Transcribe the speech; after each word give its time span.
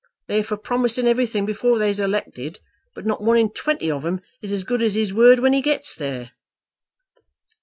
They're 0.27 0.43
for 0.43 0.57
promising 0.57 1.05
everything 1.07 1.45
before 1.45 1.77
they's 1.77 1.99
elected; 1.99 2.59
but 2.95 3.05
not 3.05 3.21
one 3.21 3.37
in 3.37 3.51
twenty 3.51 3.91
of 3.91 4.03
'em 4.03 4.21
is 4.41 4.51
as 4.51 4.63
good 4.63 4.81
as 4.81 4.95
his 4.95 5.13
word 5.13 5.37
when 5.37 5.53
he 5.53 5.61
gets 5.61 5.93
there." 5.93 6.31